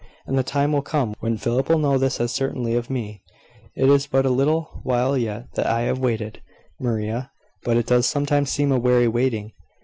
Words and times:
And 0.25 0.35
the 0.35 0.41
time 0.41 0.71
will 0.71 0.81
come 0.81 1.13
when 1.19 1.37
Philip 1.37 1.69
will 1.69 1.77
know 1.77 1.99
this 1.99 2.19
as 2.19 2.31
certainly 2.31 2.73
of 2.73 2.89
me. 2.89 3.21
It 3.75 3.87
is 3.87 4.07
but 4.07 4.25
a 4.25 4.31
little 4.31 4.79
while 4.81 5.15
yet 5.15 5.53
that 5.53 5.67
I 5.67 5.81
have 5.81 5.99
waited, 5.99 6.41
Maria; 6.79 7.29
but 7.63 7.77
it 7.77 7.85
does 7.85 8.07
sometimes 8.07 8.49
seem 8.49 8.71
a 8.71 8.79
weary 8.79 9.07
waiting." 9.07 9.51